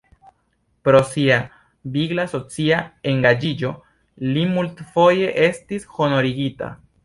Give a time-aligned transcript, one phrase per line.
[0.87, 1.37] Pro sia
[1.97, 2.81] vigla socia
[3.13, 3.71] engaĝiĝo
[4.33, 6.77] li multfoje estis honorigita.